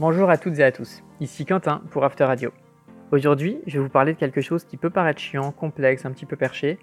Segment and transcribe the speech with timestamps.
[0.00, 2.50] Bonjour à toutes et à tous, ici Quentin pour After Radio.
[3.12, 6.26] Aujourd'hui, je vais vous parler de quelque chose qui peut paraître chiant, complexe, un petit
[6.26, 6.80] peu perché,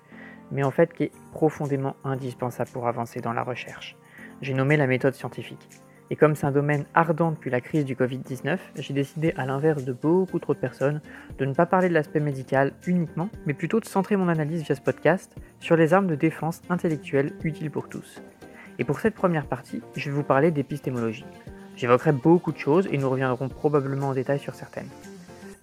[0.49, 3.97] mais en fait qui est profondément indispensable pour avancer dans la recherche.
[4.41, 5.67] J'ai nommé la méthode scientifique.
[6.09, 9.83] Et comme c'est un domaine ardent depuis la crise du Covid-19, j'ai décidé, à l'inverse
[9.83, 11.01] de beaucoup trop de personnes,
[11.37, 14.75] de ne pas parler de l'aspect médical uniquement, mais plutôt de centrer mon analyse via
[14.75, 18.21] ce podcast sur les armes de défense intellectuelle utiles pour tous.
[18.79, 21.25] Et pour cette première partie, je vais vous parler d'épistémologie.
[21.81, 24.89] J'évoquerai beaucoup de choses et nous reviendrons probablement en détail sur certaines.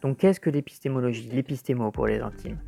[0.02, 2.58] Donc qu'est-ce que l'épistémologie, l'épistémo pour les intimes?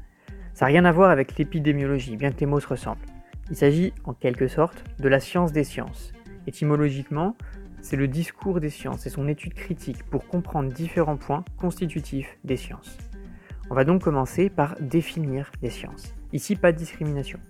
[0.54, 3.04] Ça n'a rien à voir avec l'épidémiologie, bien que les mots se ressemblent.
[3.50, 6.12] Il s'agit en quelque sorte de la science des sciences.
[6.46, 7.36] Étymologiquement,
[7.82, 12.56] c'est le discours des sciences et son étude critique pour comprendre différents points constitutifs des
[12.56, 12.98] sciences.
[13.68, 16.14] On va donc commencer par définir les sciences.
[16.32, 17.40] Ici, pas de discrimination.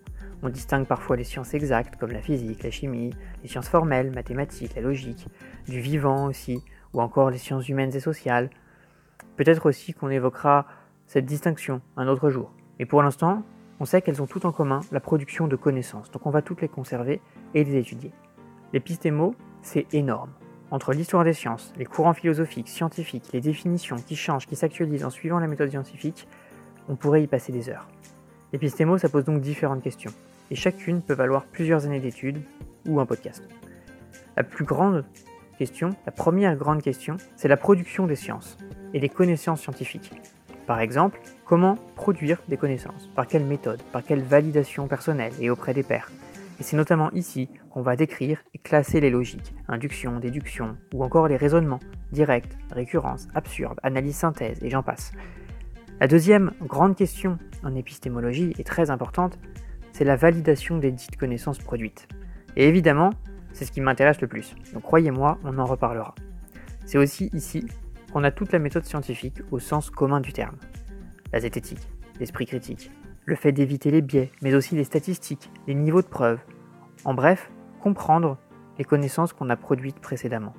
[0.42, 4.74] On distingue parfois les sciences exactes comme la physique, la chimie, les sciences formelles, mathématiques,
[4.74, 5.26] la logique,
[5.68, 6.62] du vivant aussi,
[6.95, 8.48] ou encore les sciences humaines et sociales.
[9.37, 10.66] Peut-être aussi qu'on évoquera
[11.06, 12.52] cette distinction un autre jour.
[12.78, 13.42] Mais pour l'instant,
[13.80, 16.62] on sait qu'elles ont toutes en commun la production de connaissances, donc on va toutes
[16.62, 17.20] les conserver
[17.54, 18.12] et les étudier.
[18.72, 20.30] L'épistémo, c'est énorme.
[20.70, 25.10] Entre l'histoire des sciences, les courants philosophiques, scientifiques, les définitions qui changent, qui s'actualisent en
[25.10, 26.28] suivant la méthode scientifique,
[26.88, 27.88] on pourrait y passer des heures.
[28.52, 30.12] L'épistémo, ça pose donc différentes questions,
[30.51, 32.40] et chacune peut valoir plusieurs années d'études
[32.87, 33.43] ou un podcast.
[34.37, 35.04] La plus grande
[35.59, 38.56] question, la première grande question, c'est la production des sciences
[38.95, 40.10] et des connaissances scientifiques.
[40.66, 43.09] Par exemple, comment produire des connaissances?
[43.15, 43.82] Par quelle méthode?
[43.93, 46.10] Par quelle validation personnelle et auprès des pairs?
[46.59, 51.28] Et c'est notamment ici qu'on va décrire et classer les logiques, induction, déduction, ou encore
[51.28, 51.80] les raisonnements,
[52.12, 55.12] direct, récurrence, absurde, analyse synthèse, et j'en passe.
[56.01, 59.38] La deuxième grande question en épistémologie est très importante,
[59.93, 62.09] c'est la validation des dites connaissances produites.
[62.56, 63.10] Et évidemment,
[63.52, 66.15] c'est ce qui m'intéresse le plus, donc croyez-moi, on en reparlera.
[66.87, 67.66] C'est aussi ici
[68.15, 70.56] qu'on a toute la méthode scientifique au sens commun du terme.
[71.34, 71.87] La zététique,
[72.19, 72.91] l'esprit critique,
[73.27, 76.38] le fait d'éviter les biais, mais aussi les statistiques, les niveaux de preuve.
[77.05, 77.50] En bref,
[77.82, 78.38] comprendre
[78.78, 80.55] les connaissances qu'on a produites précédemment.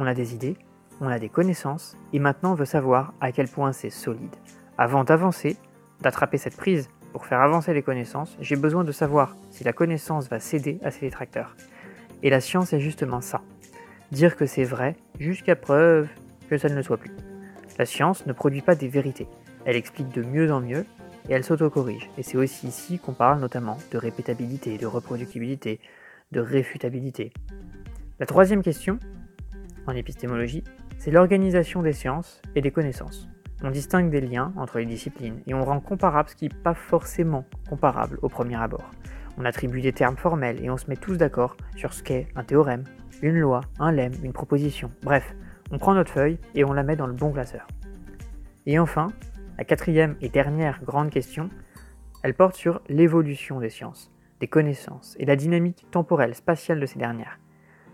[0.00, 0.56] On a des idées,
[1.00, 4.34] on a des connaissances, et maintenant on veut savoir à quel point c'est solide.
[4.78, 5.56] Avant d'avancer,
[6.00, 10.28] d'attraper cette prise pour faire avancer les connaissances, j'ai besoin de savoir si la connaissance
[10.28, 11.56] va céder à ses détracteurs.
[12.22, 13.40] Et la science est justement ça.
[14.10, 16.08] Dire que c'est vrai jusqu'à preuve
[16.48, 17.14] que ça ne le soit plus.
[17.78, 19.26] La science ne produit pas des vérités.
[19.64, 20.84] Elle explique de mieux en mieux
[21.28, 22.10] et elle s'autocorrige.
[22.18, 25.80] Et c'est aussi ici qu'on parle notamment de répétabilité, de reproductibilité,
[26.32, 27.32] de réfutabilité.
[28.20, 28.98] La troisième question,
[29.86, 30.64] en épistémologie,
[30.98, 33.28] c'est l'organisation des sciences et des connaissances.
[33.62, 36.74] On distingue des liens entre les disciplines et on rend comparable ce qui n'est pas
[36.74, 38.90] forcément comparable au premier abord.
[39.38, 42.44] On attribue des termes formels et on se met tous d'accord sur ce qu'est un
[42.44, 42.84] théorème,
[43.22, 44.90] une loi, un lemme, une proposition.
[45.02, 45.34] Bref,
[45.70, 47.66] on prend notre feuille et on la met dans le bon classeur.
[48.66, 49.08] Et enfin,
[49.58, 51.48] la quatrième et dernière grande question,
[52.22, 56.98] elle porte sur l'évolution des sciences, des connaissances et la dynamique temporelle, spatiale de ces
[56.98, 57.38] dernières.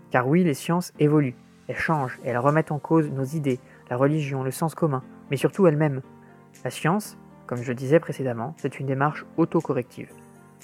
[0.09, 1.35] Car oui, les sciences évoluent,
[1.71, 3.59] elles changent elles remettent en cause nos idées,
[3.89, 6.01] la religion, le sens commun, mais surtout elles-mêmes.
[6.63, 7.17] La science,
[7.47, 10.11] comme je disais précédemment, c'est une démarche autocorrective.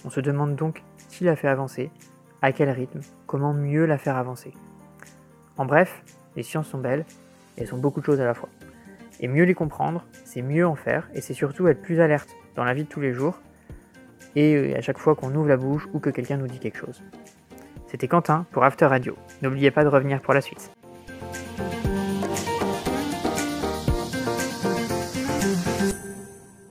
[0.06, 1.90] On se demande donc qui la fait avancer,
[2.42, 4.54] à quel rythme, comment mieux la faire avancer.
[5.58, 6.04] En bref,
[6.36, 7.06] les sciences sont belles
[7.58, 8.50] elles sont beaucoup de choses à la fois.
[9.20, 12.64] Et mieux les comprendre, c'est mieux en faire, et c'est surtout être plus alerte dans
[12.64, 13.40] la vie de tous les jours,
[14.36, 16.78] et euh, à chaque fois qu'on ouvre la bouche ou que quelqu'un nous dit quelque
[16.78, 17.02] chose.
[17.88, 19.16] C'était Quentin pour After Radio.
[19.42, 20.72] N'oubliez pas de revenir pour la suite.